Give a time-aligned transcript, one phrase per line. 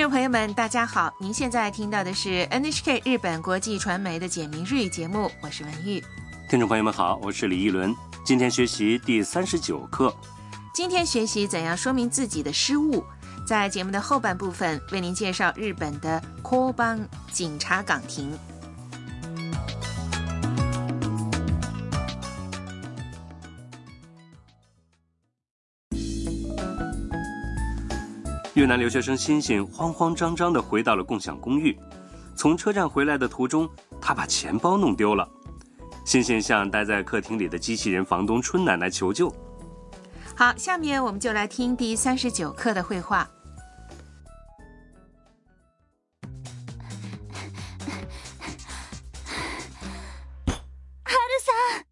[0.00, 1.12] 听众朋友们，大家好！
[1.18, 6.02] 您现在听到的是 NHK 日本国际传媒的简明日语节目，我是文玉。
[6.48, 7.94] 听众朋友们好，我是李一伦。
[8.24, 10.10] 今天学习第三十九课。
[10.72, 13.04] 今天学习怎样说明自己的失误。
[13.46, 16.18] 在节目的后半部分，为您介绍日本的
[16.74, 16.98] 邦
[17.30, 18.32] 警察岗亭。
[28.53, 31.77] 越南留学生欣欣慌慌张张地回到了共享公寓。
[32.35, 33.69] 从车站回来的途中，
[34.01, 35.27] 他把钱包弄丢了。
[36.05, 39.33] 欣欣向待在客厅里的机器人房东春奶奶求救。
[40.35, 43.27] 好，下面我们就来听第三十九课的绘画。
[51.05, 51.85] 春さん、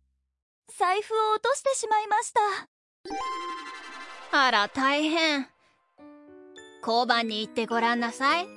[0.77, 2.39] 財布を落としてしまいました。
[4.31, 5.47] あら、大変。
[6.80, 8.48] 交番に行ってごらんなさい。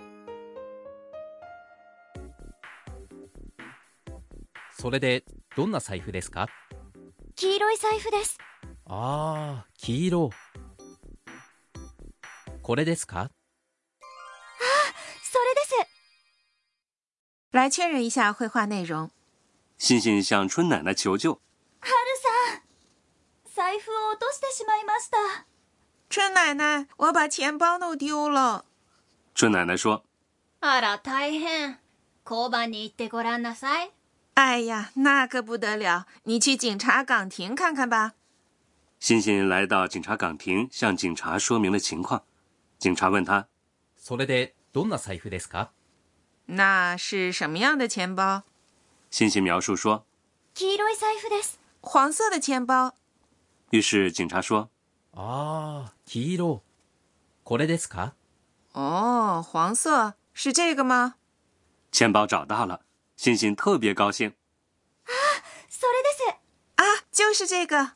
[4.77, 5.23] それで
[5.55, 6.47] どんな財布ですか？
[7.35, 8.37] 黄色い財布です。
[8.85, 10.31] ああ黄色
[12.61, 13.29] これですか？
[15.23, 15.75] それです。
[17.51, 19.11] 来确认一下绘画内容。
[19.77, 21.39] 欣欣向春奶奶求救。
[21.79, 22.61] 春さん、
[23.53, 25.17] 財布を落としてしまいました。
[26.10, 28.64] 春奶奶，我把钱包弄丢了。
[29.34, 30.04] 春奶奶说
[30.60, 31.78] あら、大変。
[32.24, 33.92] 交番に行ってごらんなさい。
[34.34, 36.06] 哎呀，那可不得了！
[36.24, 38.14] 你去警察岗亭看看吧。：“
[38.98, 42.24] 欣欣来到警察岗亭，向警察说明了情况。
[42.78, 43.46] 警察问他
[43.98, 45.68] それでどんな財布ですか
[46.46, 48.42] 那是什么样的钱包？
[49.10, 50.04] 欣欣描述说。
[50.54, 51.58] 黄色い財布です。
[51.80, 52.94] 黄色的钱包。
[53.70, 54.70] 于是警察说
[55.14, 56.62] ああ黄色
[57.44, 58.12] これですか
[58.72, 61.14] 哦，黄色是这个吗？
[61.90, 62.82] 钱包找到了。
[63.16, 64.34] 欣欣特别高兴。
[65.70, 66.36] それです。
[66.76, 67.92] 啊，就是这个。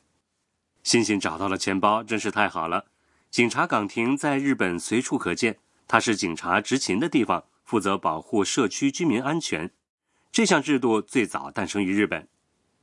[0.81, 2.85] 欣欣找到了钱包，真是太好了。
[3.29, 9.71] 警察岗亭在日本随处可见，它是警察执勤的地方，负责保护社区居民安全。
[10.31, 12.27] 这项制度最早诞生于日本。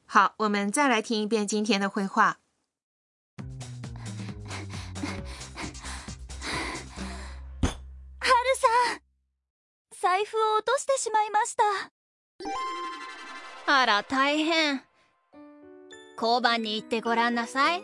[0.07, 2.39] 好，我们再来听一遍今天的绘画。
[10.14, 11.64] 財布を落としてしまいました。
[13.66, 14.84] あら、大変。
[16.22, 17.82] 交番に行ってごらんなさい。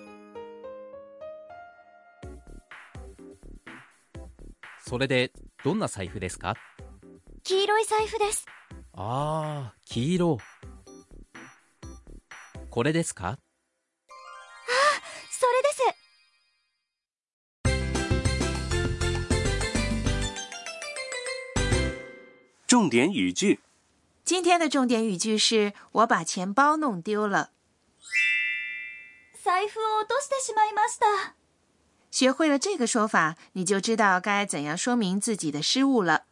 [4.86, 5.32] それで
[5.64, 6.54] どんな財布ですか？
[7.44, 8.46] 黄色い財布です。
[8.94, 10.38] ああ黄色
[12.70, 13.40] これですか？
[22.79, 23.61] 重点语句：
[24.25, 27.51] 今天的重点语句是我把钱包弄丢了。
[29.45, 31.35] 財布を落としてしまいました。
[32.11, 36.25] 学会了这个说法，你就知道该怎样说明自己的失误了。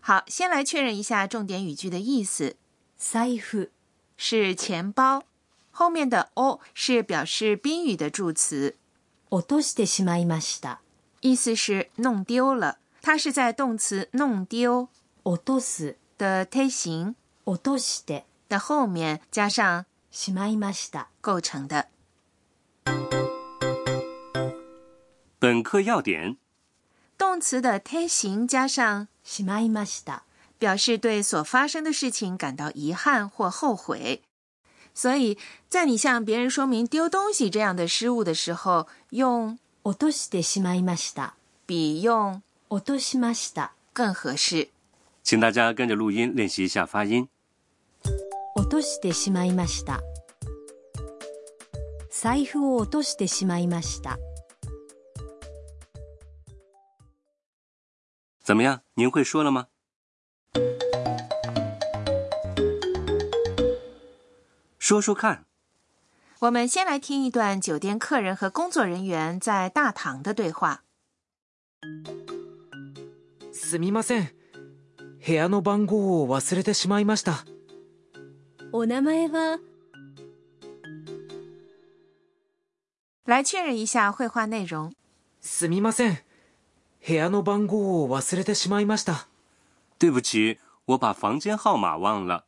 [0.00, 2.56] 好，先来确认一下重点语句的意思，
[3.00, 3.70] 財布、
[4.16, 5.24] 是钱包，
[5.70, 8.76] 后面的 o 是表示宾语的助词，
[9.28, 10.78] 落としてしまいました。
[11.20, 12.78] 意思是弄丢了。
[13.02, 14.88] 它是在动词弄丢
[15.24, 17.14] 落とす、的推形
[17.44, 21.08] 落として的后面加上しまいました。
[21.20, 21.88] 构成的。
[25.38, 26.36] 本课要点：
[27.16, 30.22] 动词的推形加上しまいました。
[30.60, 34.22] 表示对所发生的事情感到遗憾或后悔。
[34.92, 41.34] 所以在你向别人说明丢东西这样的失误的时候，用落としてしまいました。
[41.66, 43.70] 比用落としました。
[43.92, 44.70] 更合适。
[45.22, 47.28] 请大家跟着录音练习一下发音。
[48.56, 50.00] 落としてしまいました。
[52.10, 54.18] 財布を落としてしまいました。
[58.42, 58.80] 怎么样？
[58.94, 59.66] 您会说了吗？
[64.78, 65.44] 说说看。
[66.40, 70.84] 我们先来听一段酒店客人和工作人员在大堂的对话。
[73.52, 74.28] すみません
[75.25, 77.45] 部屋の番号を忘れてしまいました。
[78.73, 79.59] お名前は？
[83.25, 84.91] 来确认一下绘画内容。
[85.39, 86.17] すみません。
[87.07, 89.27] 部屋の番号を忘れてしまいました。
[89.97, 92.43] 对不起，我把房间号码忘了。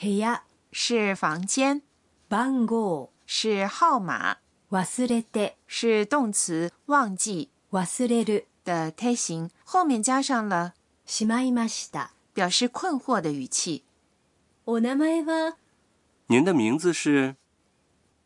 [0.00, 1.82] 部屋是房间，
[2.28, 3.10] 番号。
[3.26, 4.36] 是号码，
[4.70, 5.54] 忘れて。
[5.66, 8.44] 是动词忘记，忘れる。
[8.64, 9.50] 的推形。
[9.64, 10.74] 后面加上了
[11.05, 12.11] しまいました。
[12.35, 13.83] 表示困惑的语气。
[14.65, 15.55] お名前は
[16.27, 17.35] 您的名字是？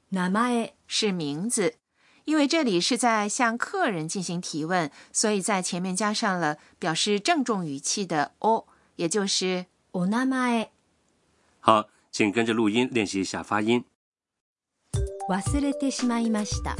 [0.10, 0.75] 名前。
[0.88, 1.77] 是名字，
[2.25, 8.68] 因为这里是在向客人进行提问，所以在前面加上了表示郑重语气的 o，
[8.98, 10.69] 也就是お名前。
[11.60, 13.83] 好，请跟着录音练习一下发音。
[15.27, 16.75] 忘れてしまいました。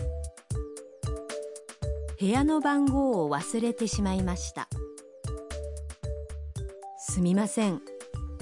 [2.20, 4.68] 部屋の番号を忘れてしまいました。
[7.11, 7.83] すみません。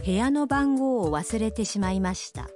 [0.04, 2.50] 部屋の番号を忘れてしまいました。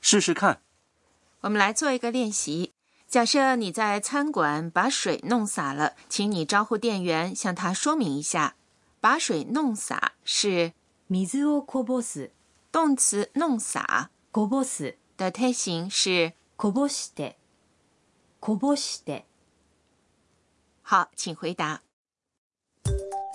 [0.00, 0.60] 试试看。
[1.40, 2.74] 我们来做一个练习。
[3.08, 8.54] 假设你在餐馆把水弄洒了，请你招呼店员向他说明一下。
[9.00, 10.74] 把水弄洒是
[11.08, 12.30] 水をこぼす。
[12.70, 14.94] 动词弄洒こぼす。
[15.16, 17.34] 的推形是こぼして。
[18.40, 19.24] こぼして。
[20.89, 21.81] 好，请回答。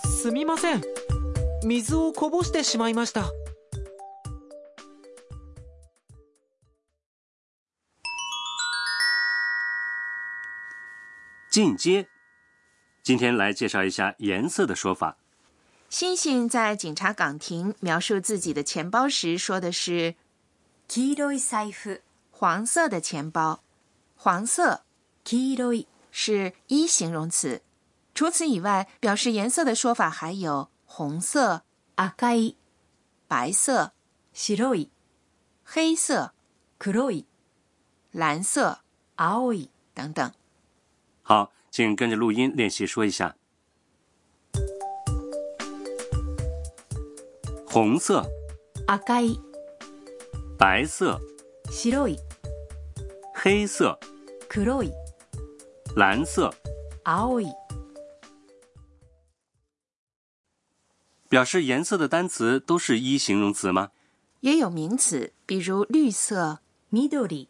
[0.05, 0.81] すみません
[1.63, 3.31] 水をこぼしてしまいました
[11.51, 12.07] 进阶。
[13.03, 15.17] 今天来介绍一下颜色的说法。
[15.89, 20.15] 星星在警察岗亭描述自己的钱包时说的是
[20.87, 22.01] 黄色い財布。
[22.31, 23.61] 黄色的钱包。
[24.15, 24.83] 黄色
[25.25, 25.87] 黄色い。
[26.15, 27.61] 是一形容词。
[28.13, 31.63] 除此以外，表示颜色的说法还有红色、
[31.95, 32.55] 赤い。
[33.27, 33.93] 白色、
[34.33, 34.89] 白い。
[35.63, 36.33] 黑色、
[36.77, 37.25] 黒い。
[38.11, 38.79] 蓝色
[39.15, 39.69] 青い。
[39.93, 40.31] 等等。
[41.21, 43.35] 好，请跟着录音练习说一下。
[47.65, 48.25] 红色、
[48.87, 49.39] 赤い。
[50.57, 51.19] 白色、
[51.65, 52.17] 白い。
[53.33, 53.97] 黑色、
[54.49, 54.91] 黒い。
[55.95, 56.53] 蓝色，
[57.03, 57.53] 青い。
[61.29, 63.91] 表示颜色的单词都是一形容词吗？
[64.41, 66.59] 也有名词，比如绿色。
[66.91, 67.47] 緑。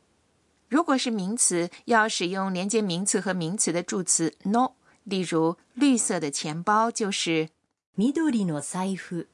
[0.69, 4.73] 如果是名词，要使用连接名词和名词的助词 no。
[5.03, 7.49] 例如，绿色的钱包就是
[7.97, 9.25] 緑の財布。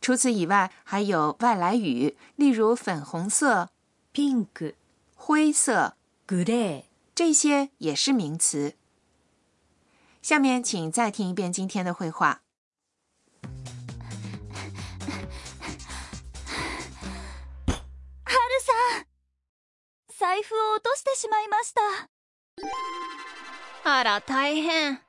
[0.00, 3.70] 除此以外，还有外来语，例如粉红色、
[4.12, 4.74] ピンク。
[5.14, 5.94] 灰色、
[6.26, 6.82] グレー。
[7.15, 8.75] 这些也是名词。
[10.23, 12.41] 下面请再听一遍今天的绘画。
[18.25, 19.05] 春さん
[20.17, 21.81] 財布を落としてしまいました。
[23.83, 24.99] あら大変。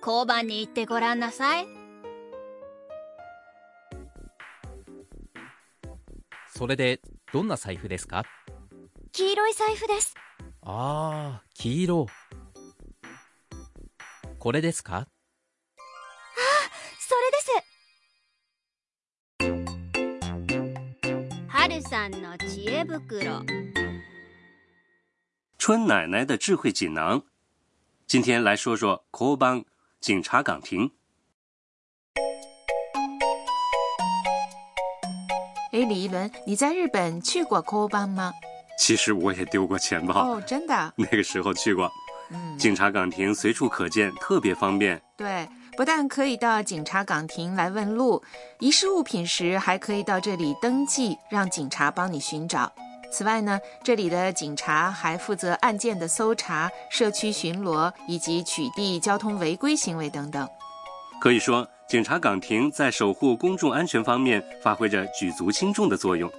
[0.00, 1.66] 交番に行ってごらんなさい。
[6.48, 8.24] それでどんな財布ですか？
[9.12, 10.14] 黄色い財布です
[10.62, 12.06] ああ黄色
[14.38, 15.06] これですか？
[16.98, 17.50] それです
[21.48, 23.42] 春さんの知恵袋
[25.58, 27.22] 春奶奶的智慧锦囊。
[28.06, 29.64] 今天来说说 c 邦
[30.00, 30.90] 警察岗亭。
[35.72, 38.32] 哎，李一伦，你在日本去过 a n 吗？
[38.80, 40.92] 其实我也丢过钱包，哦，真的。
[40.96, 41.88] 那个时候去过。
[42.30, 45.00] 嗯，警察岗亭随处可见，特别方便。
[45.16, 45.46] 对，
[45.76, 48.22] 不但可以到警察岗亭来问路，
[48.58, 52.72] 遗失物品时还可以到这里登记，让警察帮你寻找。
[53.12, 60.48] 此外呢，这里的警察还负责案件的搜查、社区巡逻以及取缔交通违规行为等等。
[61.20, 66.30] 可以说，警察岗亭在守护公众安全方面发挥着举足轻重的作用。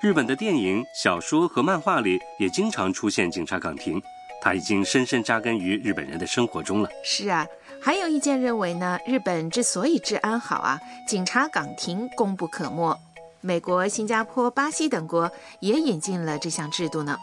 [0.00, 4.00] 日本的电影、小说和漫画里也经常出现警察岗亭，
[4.40, 6.88] 它已经深深扎根于日本人的生活中了。
[7.04, 7.46] 是啊，
[7.82, 12.98] 还有意见认为呢，日本之所以治安好啊，警察岗亭功不可没。
[13.42, 15.30] 美国、新加坡、巴西等国
[15.60, 17.18] 也引进了这项制度呢。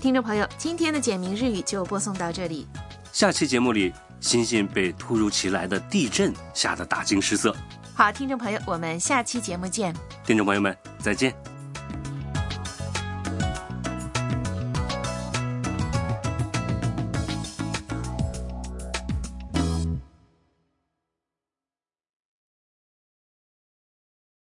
[0.00, 2.66] 听众朋友，今天的简明日语就播送到这里。
[3.12, 7.54] 下期节目里，欣欣被突如其来的地震吓得大惊失色。
[7.94, 9.94] 好，听众朋友，我们下期节目见。
[10.24, 11.57] 听众朋友们，再见。